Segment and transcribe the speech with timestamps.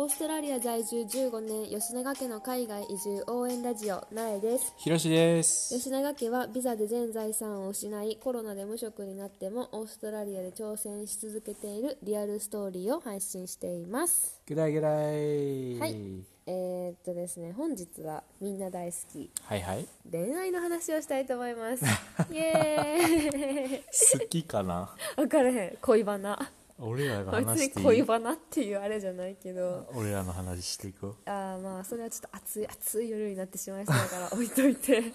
[0.00, 4.72] オーストラリア在住15年吉永家の海外移住応援ラジオなえです。
[4.76, 5.74] ひろしです。
[5.76, 14.40] 吉永家はビザで全財産を失いコロナで無職になってもオーストラリアで挑戦し続けているリアルストーリーを配信しています。
[14.46, 15.80] ぐらいぐらい。
[15.80, 15.96] はい。
[16.46, 19.28] えー、っとですね本日はみんな大好き。
[19.42, 19.86] はいはい。
[20.12, 21.84] 恋愛の話をしたいと思います。
[22.30, 23.82] イエーイ。
[24.20, 24.94] 好きかな？
[25.16, 25.78] 分からへん。
[25.82, 27.86] 恋バナ俺らが話していい？
[27.86, 31.16] 恋バナっていうあれじゃないけど俺らの話していこう。
[31.26, 35.02] あーまあそれはちょっと暑い暑い夜になってしまいそうだから置いといて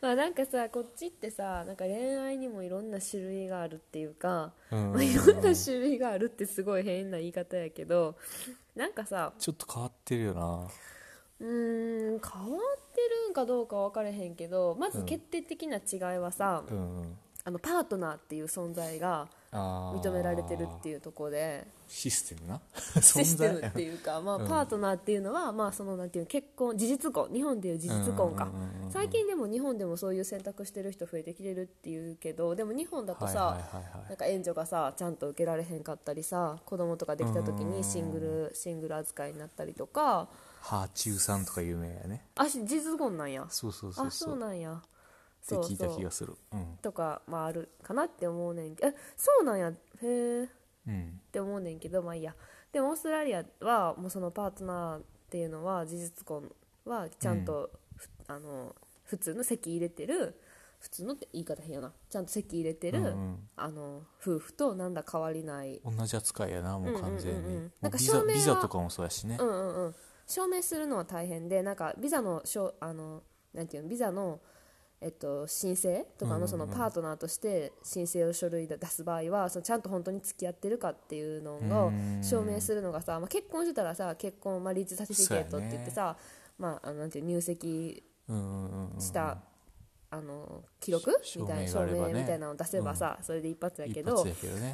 [0.00, 8.16] まあなんかさこっちってさなんか恋愛にもいろんな種類があるっていうか、うんまあ、いろんな種類があるってすごい変な言い方やけど
[8.74, 10.68] なんかさちょっと変わってるよな。
[11.40, 17.18] うーん変わってるんかどうか分からへんけどまず決定的な違いはさ、うんうん。
[17.46, 21.66] あのパートナーっていう存在が認められてるっていうところで。
[21.86, 22.60] システムな？
[23.00, 24.48] システムっていうか、まあうん。
[24.48, 28.48] パートナーっていうのは、まあ、そのなんていうの結婚事実婚日本でいう事実婚か。
[28.90, 33.58] 最近でも日本でもそういう選択してる人増えてきてるっていうけどでも日本だとさ、
[34.08, 40.28] なんか援助がさちゃんと受けられへんかったりさ子供とかできた時にシングルシングル扱いになったりとか。
[40.60, 42.26] ハーチューさんとか有名やね。
[42.36, 43.46] あ実婚なんや。
[43.50, 44.06] そうそうそう。
[44.06, 44.82] あそうなんや
[45.44, 46.34] って聞いた気がする。
[46.52, 46.78] うん。
[46.80, 48.88] とか、まあ、あるかなって思うねんけど。
[48.88, 49.68] えそうなんや。
[49.68, 50.48] へえ
[50.86, 51.20] うん。
[51.28, 52.34] って思うねんけどまあいいや。
[52.72, 56.50] でもオーストラリアはもうそのパートナーっていうのは事実婚
[56.84, 60.40] はちゃんと、ふあの普通の籍入れてる。
[60.80, 61.92] 普通のって言い方変やな。
[62.10, 63.48] ちゃんと籍入れてる、うんうん。
[63.56, 65.80] あの夫婦となんだ変わりない。
[65.82, 67.56] 同じ扱いやな、もう完全にうんうんうん。
[67.56, 67.72] うん。
[67.80, 69.38] なんか証明はビザとかもそうやしね。
[69.40, 69.42] う。
[69.42, 69.94] んうんうん。
[70.26, 73.22] 証明するのは大変でなんかビザのしょあの
[73.54, 74.40] なんていうのビザの
[75.04, 86.16] えっと、申請とかのそのパートナーとして申請を書類で出す場合はそのちゃんと本当に付き合ってるかっていうのをうん証明するのがさ、まあ、結婚してたらさ結婚マリッジサティフィケートって言ってさ、
[86.58, 88.02] まあ、あのなんていう入籍。
[88.98, 89.38] した、
[90.10, 94.24] あの記録しみたいな証証明みたいなのを出せばさ、それで一発やけど。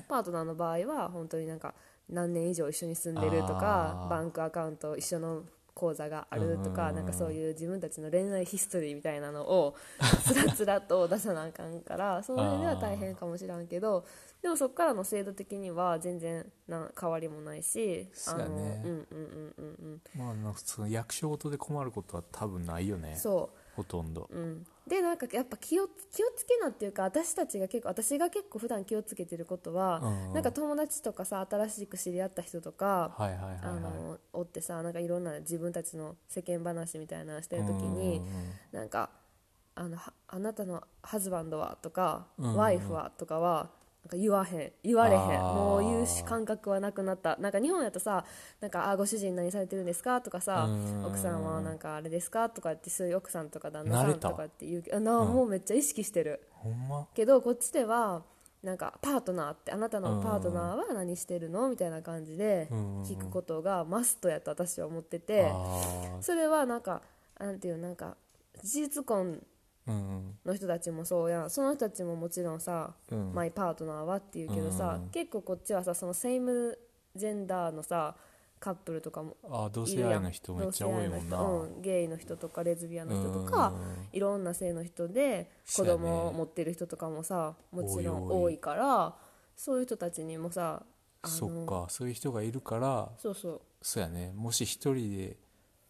[0.08, 1.74] パートナーの場合は本当になんか
[2.08, 4.08] 何年以上一緒に住んでるとかあー。
[4.08, 5.44] バンクアカウント一緒の
[5.80, 9.74] 口座があるとかうんなんかそういう自分たちの恋愛ヒストリーみたいなのを
[10.26, 14.04] つらつらと出さなあかんからその辺では大変かもしらんけど
[14.42, 18.82] でもそこからの制度的には全然な変わりもないしあのそうやね。
[18.84, 20.18] うんうんうんうんうん。
[20.18, 23.16] まあなの役所ごとで困ることは多分ないよね。
[23.16, 23.76] そう。
[23.76, 24.28] ほとんど。
[24.30, 33.58] うん、でなんかやっぱ気を気をつけなっていうか私たちが結構私が結構普段気をつけてることは、うんなんか友達とかさ新しく知り合った人とか、はいはいはいはい。
[33.62, 38.20] あのおってさなんかいろんな自分たちの世間話みたいなのしてる時に、
[38.72, 39.10] なんか
[39.76, 43.70] あのはあなたのハズバンドはとか、ワイフはとかは
[44.02, 45.20] なんか言わへん言われへん。
[45.40, 47.36] もう言うし感覚はなくなった。
[47.36, 48.24] なんか日本やとさ
[48.60, 50.20] なんかあご主人何されてるんですか？
[50.20, 51.04] とかさうん。
[51.04, 52.48] 奥さんはなんかあれですか？
[52.48, 57.06] とかってそういう奥さんとか旦那さんとかって言うけどあなあもうめっちゃ意識してる、ほんま？
[57.14, 58.22] けどこっちでは
[58.62, 61.68] なんかパートナーってあなたのパートナーは何してるの？
[61.68, 63.02] みたいな感じでうん。
[63.02, 65.50] 聞くことがマストやと私は思ってて。
[65.52, 67.02] あそれはなんか
[67.38, 68.16] なんていうなんか
[68.62, 69.42] 事実婚
[70.44, 71.50] の人たちもそうやん。
[71.50, 73.32] その人たちももちろんさ、うん。
[73.34, 76.78] マイパートナーはっていうけどさ、うん結構こっちはさそのセイム
[77.14, 78.14] ジェンダーのさ
[78.60, 81.40] カップルとかもあー同性愛の人めっちゃ多いもんな。
[81.40, 83.72] うん、ゲイの人とかレズビアンの人とか、
[84.12, 89.16] いろんな性の人で子供を持ってる人とかもさもちろん多いから
[89.56, 90.82] そういう人たちにもさ
[91.24, 93.60] そっかそういう人がいるからそうそう。
[93.82, 94.32] そうやね。
[94.34, 95.36] もし一人で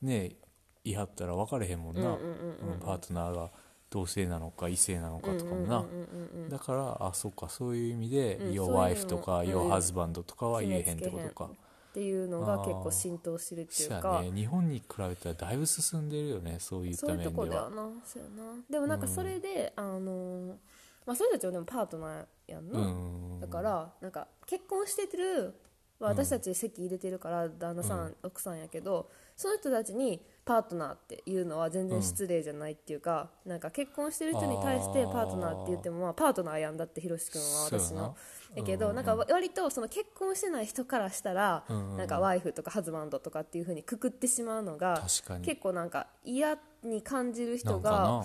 [0.03, 0.37] ね
[0.84, 2.72] いはったら分かれへんもんな、うんうんうんうん。
[2.75, 3.50] うんパートナーが
[3.91, 9.49] 同性なのか異性なのかとかもな、うんうんうんうんだからあそっかそういう意味でうん Your wife とかうん。
[9.49, 11.51] Your husband とかは言えへんってことか。
[11.91, 14.23] っていうのが結構浸透してるっていうか。
[14.25, 14.37] やね。
[14.37, 17.65] 日本に比べたらだいぶ進んでるよねそういったそういうと面では。
[17.65, 18.55] こだよなそうやな。
[18.71, 20.56] でもなんかそれで、あの
[21.05, 23.41] まあそういう人たちはでもパートナーやんな、うん。
[23.41, 25.55] だからなんか結婚してる
[25.99, 38.17] まあ私たち籍入れてるから旦那さん、奥さんやけどその人たちにパートナーっていうのは全然失礼じゃないっていうか、なんか結婚してる人に対してパートナーって言っても、まあ、パートナーやんだってひろし君は私の
[38.56, 41.91] やけど、なんか割とその結婚してない人からしたら、うん。
[41.93, 45.02] うんなんかワイフとかハズバンドとかっていう風にくくってしまうのが
[45.43, 48.25] 結構なんか嫌に感じるな人が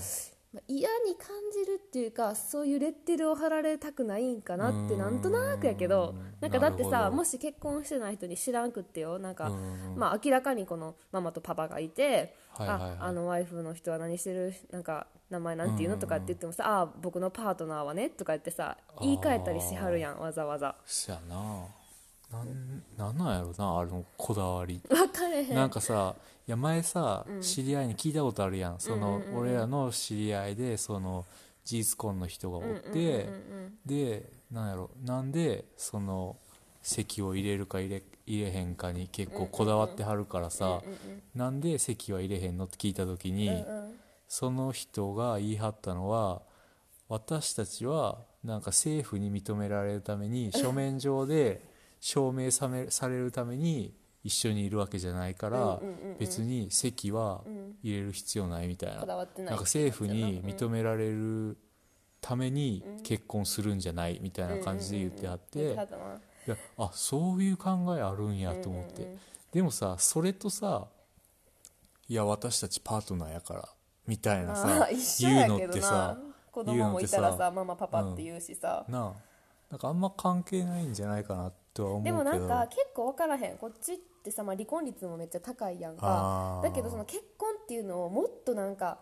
[0.68, 5.00] 嫌に感じるっていうかそういうレッテルを貼られたくないんかなってうん。
[5.00, 9.96] なんとなくやけどなんかだってさもし結婚してない人に知らんくってよなんか、うん。
[9.98, 12.98] まあ明らかにこのママとパパがいて、はいはいはい。
[13.00, 20.76] ああのワイフの人は何してるなんか名前なんていうのとかって言ってもさ、あ僕のパートナーはねとか言ってさ言い換えたりしはるやんわざわざ
[22.32, 24.82] ななんなんなんやろなあのこだわり。
[24.88, 25.56] 分かれへん。
[25.56, 26.16] なんかさ
[26.48, 27.42] いや前さ、うん。
[27.42, 28.80] 知り合いに聞いたことあるやん。
[28.80, 29.30] その、うんうんうん。
[29.30, 31.26] うん俺らの知り合いでその
[31.64, 33.12] 事実婚の人がおって、うんうんうんう
[33.68, 36.38] んでなんやろなんでその
[36.82, 40.82] 席を入れるか入れ入れへんかに結構こだわってはるからさ、
[41.36, 43.94] なんで席は入れへんのって聞いた時に、うんうん。
[44.28, 46.42] その人が言い張ったのは
[47.10, 51.62] 私たちはなんか政府に認められるために書面上で
[52.06, 53.92] 証明さめされるために
[54.24, 55.80] 一緒にいるわけじゃないから
[56.20, 57.76] 別に席はうん。
[57.82, 59.04] 入れる必要ないみたいな。
[59.04, 61.58] なんか政府に認められる
[62.22, 65.76] ために結婚するんじゃないみたいな感じで言ってはってい
[66.52, 69.18] やあそういう考えあるんやと思って。
[69.52, 70.88] でもさそれとさ
[72.08, 73.70] いや私たちパートナーやから
[74.06, 74.90] みたいなあさ
[75.22, 76.20] 言うのってさ
[76.52, 79.14] 子供もいたらさママパパって言うしさ、なあ。
[79.72, 82.18] なんかあんま関係ないんじゃないかなとは思うけど。
[82.18, 83.58] でもなんか結構分からへん。
[83.58, 86.62] こっちってさ、まあ、離婚率もめっちゃ高いやんか。
[86.64, 89.00] だけどその結婚っていうのをもっとなんか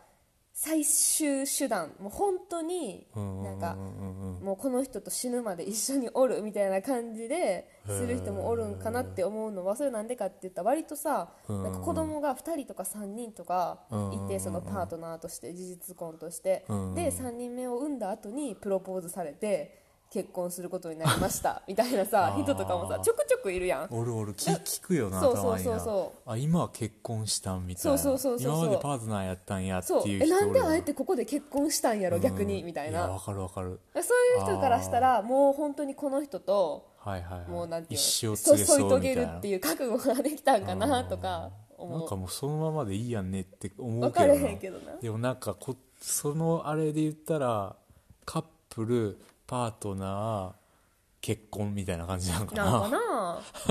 [0.55, 11.63] 最終手段もう本当になんかもうこの人と死ぬまで一緒におるみたいな感じでする人もおるんかなって思うのはそれなんでかって言ったら割とさうん。
[11.63, 13.79] なんか子供が2人とか3人とか
[14.13, 16.65] いてそのパートナーとして事実婚として。
[16.69, 19.82] うんで3人目を産んだ後にプロポーズされて
[20.13, 21.63] 結婚することになりました。
[21.67, 23.87] みたいなさ人とかもさちょくちょくいるやん。
[23.89, 24.33] おるおる。
[24.35, 27.97] 聞聞くよなそうそうそうそあ今は結婚したんみたいな。
[27.97, 32.99] そうそうそうそう今までパートナーやったんやっていうえなんであえてここで結婚したんやろ逆にうんみたいな。
[32.99, 33.79] やわかるわかる。
[33.95, 37.49] そういう人からしたらもう本当にこの人とはいはいはい。
[37.49, 38.99] もうなんていう添い遂そうみたいな。
[38.99, 42.07] げるっていう覚悟ができたんかなとかなん思う。
[42.07, 44.95] かもうそのままでいいやんねって思うけどんけどな。
[45.01, 47.75] でもなんかこそのあれで言ったら
[48.25, 49.17] カップル
[49.53, 50.53] パートナー
[51.21, 52.63] 結婚みたいな感じなんかな。
[52.65, 52.97] なんかな？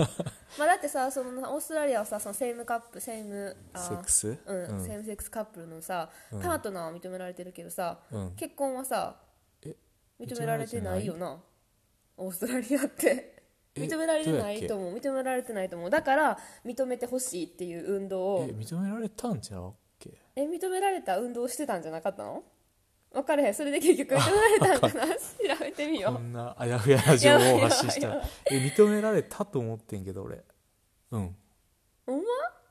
[0.58, 4.84] まあだってさそのオーストラリアはさそのセームカップセームあセックスうんうん。
[4.84, 6.40] セームセックスカップルのさ、うん。
[6.40, 8.31] パートナーは認められてるけどさ、うん。
[8.37, 9.17] 結婚はさ
[9.64, 9.75] え
[10.20, 11.43] 認められてないよな？
[12.17, 13.43] オーストラリアって。
[13.75, 14.94] え認められてないと思う。
[14.94, 15.90] 認められてないと思う。
[15.90, 20.11] だから認めてほしいっていう運動をえ認められたんちゃうっけ？
[20.37, 22.44] え認められた運動をしてたんじゃなかったの？
[23.12, 23.55] 分かれへん。
[23.55, 25.14] それで結局認められたんかな。
[25.14, 25.20] 調
[25.61, 26.14] べてみよう。
[26.14, 28.06] こんなあやふやな情報を発信した。
[28.06, 30.43] やばいやばえ認められたと思ってんけど俺。
[31.11, 31.37] うん。
[32.06, 32.25] ほんま？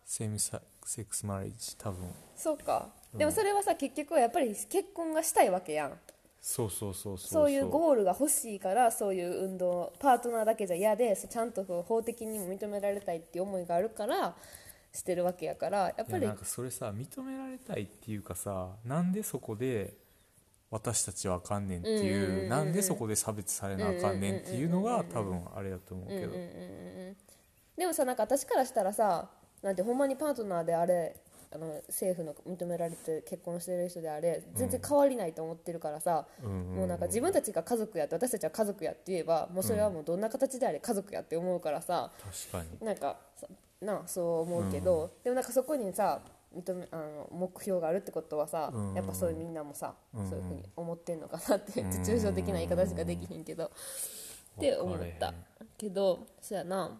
[0.06, 2.12] セミサセックスマリッジ多分。
[2.36, 5.94] そうかでもそれはさ結局はやっぱり結婚がしたいわけやん。
[6.42, 7.52] そうそうそうそうそう。
[7.52, 14.34] いうゴールが欲しいからそういう運動パートナーだけじゃ嫌でちゃんと法的にも認められたいっていう思いがあるから
[14.92, 19.94] してるわけやからやっぱりなんかそれさ認められたいっていうかさなんでそこで
[20.72, 26.32] 私たちはあかんねんっていうなんでそこで差別されなあかんねんっていうのが多分あれだと思うけど
[27.78, 29.30] でもさなんか私からしたらさ
[29.62, 31.16] なんてほんまにパートナーであれ
[31.54, 42.10] あの政府の認められて結婚してる人であれ全然変わりないと思ってるからさ、もうなんか自分たちが家族やって私たちは家族やって言えばもうそれはもうどんな形であれ家族やって思うからさ、
[42.52, 43.18] 確かになんか
[43.82, 46.22] なそう思うけど、でもなんかそこにさ
[46.56, 48.94] 認めあの目標があるってことはさ、うん。
[48.94, 50.30] やっぱそういうみんなもさ、うん。
[50.30, 53.70] そういうふうに思ってんのかなって、抽象的な言い方しかできひんけど、っ
[54.60, 55.34] て思った。
[55.78, 57.00] けどそやな。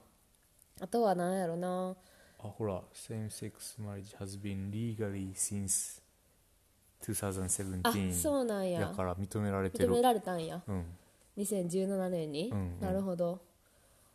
[0.80, 1.96] あとは何やろな。
[2.40, 6.02] あほら same sex marriage has been legally since
[7.04, 8.80] 2017あそうなんや。
[8.80, 9.90] だから認められてる。
[9.90, 10.62] 認められたんや。
[10.68, 10.86] うん。
[11.38, 12.58] 2017年に、うん。
[12.58, 12.80] うん。
[12.80, 13.42] なるほど。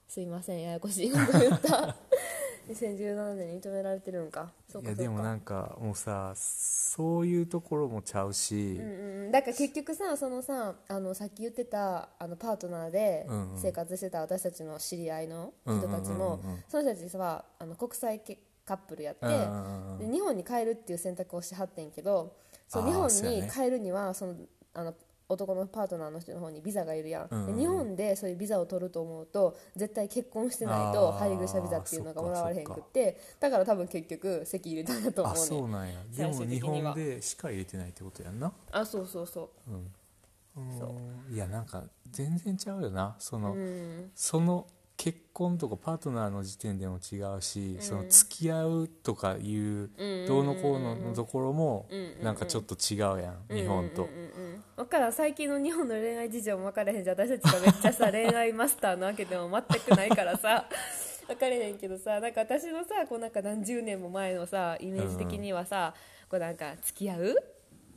[0.08, 1.96] すいませんややこしいこと言った
[2.68, 4.50] 2017年に認められてるんか。
[4.68, 4.90] そういか。
[4.90, 13.60] やでもなんかもうさそういうところもちゃうし、うんうん、だから結局さそのさあのさっき言ってたあのパートナーでうんうん。
[13.60, 16.64] 生活してた私たちの知り合いの人たちうんうんうんもうん。
[16.68, 22.34] その人たちはあの国際結カップルやってうんうんうんで日本に帰るっていう選択をしはってんけど
[22.66, 23.46] そうあー日本そうやね。
[23.46, 24.34] に帰るにはその
[24.74, 24.94] あの
[25.28, 35.94] 男のパートナーの人の方にビザがいるやん、うん日本でそういうビザを取ると思うと絶対結婚してないと配偶者ビザっていうのがもらわれへんくってだから多分結局籍入れたんだと思あうねそうなんや。
[36.16, 38.52] でも日本でしか入れてないってことやんな。
[38.70, 39.70] あそうそうそう。
[39.70, 40.78] ん。
[40.78, 40.88] そう。
[40.90, 41.34] うん。
[41.34, 43.16] いやなんか全然ちゃうよな。
[43.18, 44.10] その、ううん。
[44.14, 49.90] その結婚とかパートナーの時点でも違うし、その付き合うとかいう
[50.26, 51.86] どうのこうののところも
[52.22, 54.64] なんかちょっと違うやん、日本と、うんうんうん。
[54.76, 60.68] 分からん最近の日本の恋愛事情も分からへんじゃん私たちがめっちゃさ恋愛マスターなわけでも全くないからさ。
[61.26, 65.92] 分かれへんけどさなんか私のさこうなんか何十年も前のさイメージ的にはさ、
[66.30, 67.36] こうなんか付き合う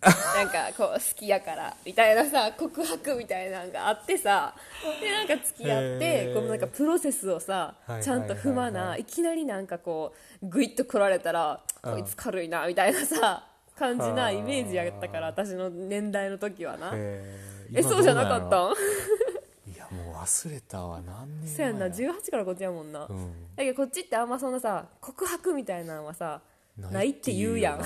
[0.36, 4.56] なんかこう好きやからみたいなさ告白みたいなのがあってさ
[5.02, 11.94] でなんか付き合ってこのなんかプロセスをさちゃんと踏まないきなりなんかこうグイッと来られたらうん。
[11.94, 13.46] こいつ軽いなみたいなさ
[13.78, 16.92] 感じなイメージやったから私の年代の時はな。
[16.94, 17.38] え
[17.74, 18.68] えそうじゃなかった？
[18.68, 18.72] ん
[19.70, 23.56] んいやもう忘れたわ何年前そうやんな18からこっちやもんな、うん。
[23.56, 26.42] だけどこっちってあんまそんなさ告白みたいなのはさ
[26.78, 27.80] ないって言うやん。
[27.80, 27.86] な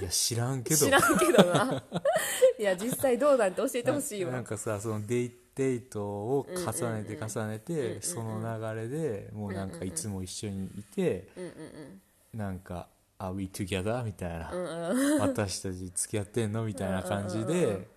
[0.00, 0.76] いや知らんけど。
[0.76, 1.82] 知らんけどな。
[2.58, 4.32] いや実際どうなんて教えてほしいわ。
[4.32, 11.28] なんかさそのデイデートを重ねて重ねて、その流れでもうなんかいつも一緒にいて、
[12.32, 12.88] なんか
[13.18, 14.50] 「Are we together?」みたいな、
[15.20, 17.88] 私たち付き合ってんの?」みたいな感じで、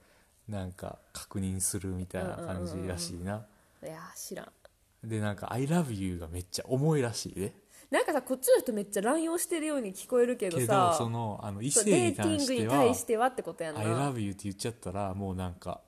[0.49, 3.45] なんか確認するみたいな感じらしいな、
[3.81, 5.07] いや知らん。
[5.07, 7.53] でなんか「I love you」がめっちゃ重いらしいで
[7.93, 15.79] なんかさこっちの人めっちゃ乱用してるように聞こえるけどけさどそのあの異性にデーティング対してはに対してはってことや「ん I な love you」って言っちゃったらもうなんか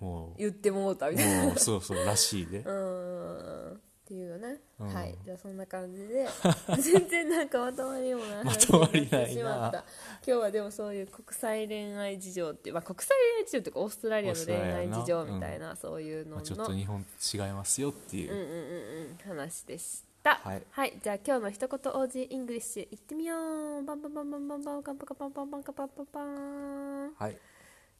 [0.00, 1.44] も言ってもうたみたいな。
[1.44, 3.76] うもうそうそうらしいで うーん。
[3.76, 4.94] っていうよね、うん。
[4.94, 5.18] はい。
[5.24, 6.28] じゃあそんな感じで
[6.78, 9.78] 全然なんかまとまりもないまとまりしまった。
[9.78, 9.84] 今
[10.24, 19.38] 日はでもそういう国際恋愛事情っていう、まあ、国際恋愛事情っていうかオーストラリアの恋愛事情みたいなそういうのの、まあ、ちょっと日本と違いますよっていう、うんうんうんうん。
[19.38, 20.40] 話でした。
[20.70, 23.36] はい、じゃあ今日の一言 OG イングリッシュいってみよ
[23.80, 23.84] う。
[23.84, 27.36] バンバンバンバンバンバンカンパカパンパンパンカパンパンパンはい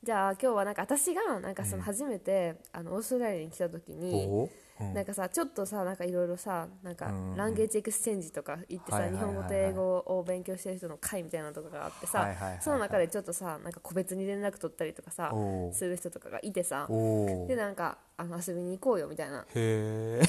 [0.02, 4.48] じゃあ今日はなんか私がなんかその初めて、あのオーストラリアに来た時に、
[4.94, 15.32] なんかさちょっとさなんかいろいろさなんか language exchange とか行ってさはいはいはいはい日本語と英語を勉強してる人の会みたいなのとかがあってさ、はいはいはいはいその中でちょっとさなんか個別に連絡取ったりとかさ
[15.72, 16.86] する人とかがいてさ
[17.48, 20.20] でなんかあの遊びに行こうよみたいなへえ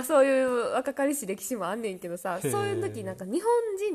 [0.00, 3.42] まあそういう若かりし歴史もあんねんけどさそういう時なんか日本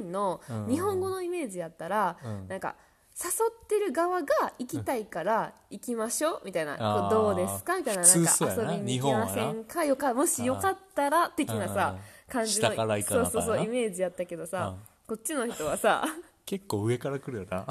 [0.02, 0.68] 人のうん。
[0.68, 2.48] 日本語のイメージやったら、うん。
[2.48, 2.76] なんか
[3.18, 4.28] 誘ってる側が
[4.60, 9.86] 行きたいから行きましょうみたいな、どうですかみたいななんか遊びに行きませんか？
[9.86, 12.02] よかもしよかったら的なさうん。
[12.32, 14.82] 感じのそうそうそうイメージやったけどさ、うん。
[15.08, 16.04] こっちの人はさ
[16.46, 17.66] 結構上から来るよな、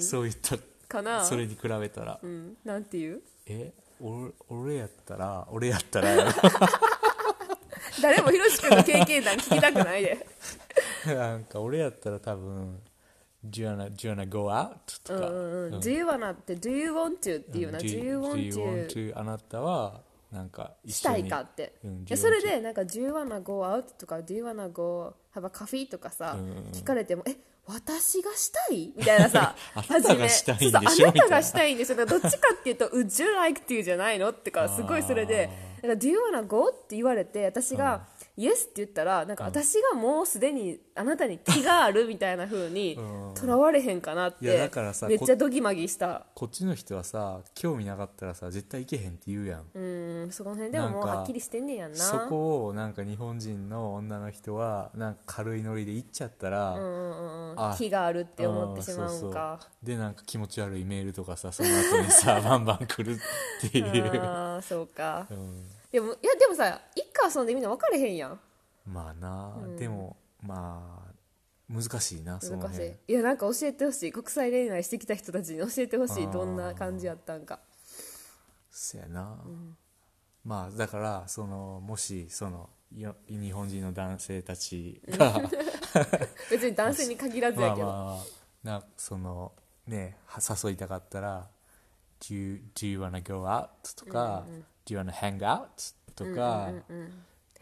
[0.00, 0.56] そういった
[0.86, 1.24] かな？
[1.24, 3.20] それに比べたら、うん、なんていう？
[3.46, 6.32] え俺俺やったら俺やったらや
[8.00, 10.26] 誰もひろし君の経験談聞きたくないで
[11.06, 12.80] ろなんか俺やったら多分
[13.44, 14.74] 「Do you wanna, do you wanna go out?」
[15.04, 15.38] とかうんう
[15.70, 18.34] んうん「Do you wanna」って「Do you want to」っていうな「うん Do you want
[18.88, 20.00] to」to あなたは
[20.32, 27.36] なんか一したいかって、うんでそれでなんか「Do you wanna go out?」とか「Do you wanna go have a coffee?」とかさ、うんうん聞かれても「え
[27.66, 34.30] 私がしたい?」みたいなさ あなたがしたいんでしょ初めそうそうあなたがしたいんでしょだからどっちかっていうと「Would you like?」っていうじゃないの？
[34.30, 38.06] ってかすごいそれで「だからだかデュオラ語って言われて私が、
[38.38, 43.00] Yes」って言ったらなんか私がもうすでにあなたに気があるみたいな風にう
[43.32, 43.34] ん。
[43.34, 46.26] とらわれへんかなっいやてだからさめっちゃドギマギした。
[46.34, 49.66] こっちの人はさ興味なかったらさ絶対行けへんって言うやん。
[49.74, 51.98] うんそこの辺でももうはっきりしてんねやんな。
[51.98, 59.86] そこをなんか日本人の女の人はなんか軽いノリで行っちゃったら、うんうんうんあ気があるって思ってしまうんそうかそう。
[59.86, 63.16] でなんか気持ち悪いメールとかさその後にさ バンバン来る
[63.66, 65.26] っていう、ああそうか。
[65.30, 68.40] うん、でもいやでもさ一家遊んでみんな分かれへんやん。
[68.86, 71.12] まあな、でもまあ
[71.68, 72.88] 難しいなその難し辺。
[72.90, 74.12] いいやなんか教えてほしい。
[74.12, 76.24] 国際恋愛してきた人たちに教えてほしい。
[76.24, 76.32] あー。
[76.32, 77.60] どんな感じやったんか。
[78.70, 79.36] そやな、
[80.44, 85.42] まあだからそのもしそのよ日本人の男性たちが
[86.50, 88.24] 別に男性に限らずまあやけど、 まあ
[88.62, 89.52] なその
[89.86, 91.50] ねは誘いたかったら
[92.20, 94.46] 「Do you, do you wanna go out?」とか
[94.88, 96.70] 「Do you wanna hang out?」とか、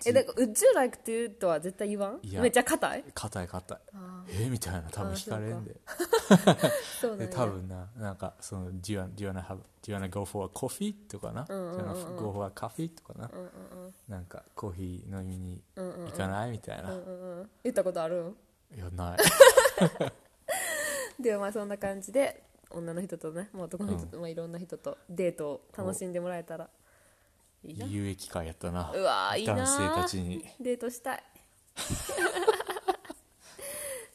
[0.05, 2.21] えだから「Would you like to?」とは絶対言わん？
[2.23, 3.05] めっちゃ硬い？
[3.15, 3.79] 硬い硬い。
[4.31, 4.49] え？
[4.51, 4.83] みたいな。
[4.91, 5.77] 多分惹かれんで。
[7.01, 7.89] そう 多分な。
[7.97, 12.17] なんかその「Do you wanna, do you wanna, have, do you wanna go for a coffee?」とかな「Do you wanna
[12.17, 13.31] go for a coffee?」とかな、
[14.09, 16.51] なんかコーヒー飲みに行かない？
[16.53, 18.23] みたいな、うんうん言ったことある？
[18.23, 18.37] ん
[18.75, 19.19] いやない。
[21.23, 26.69] でもまあそんな感じで女の人とね、まあ、男の人と、まあ、いろんな人とデートを楽しんでもらえたら
[27.67, 27.87] いいな。
[27.87, 28.93] 有益会やったな。
[28.95, 30.45] うわーいいな男性たちに。
[30.61, 31.19] デートしたい。
[31.19, 31.23] っ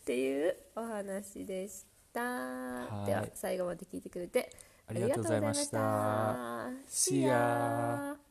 [0.06, 2.22] ていうお話でした。
[2.22, 3.06] はい。
[3.06, 4.52] では最後まで聞いてくれて
[4.88, 5.80] ありがとうございました。
[5.80, 8.16] ありがとうございました。
[8.16, 8.31] See ya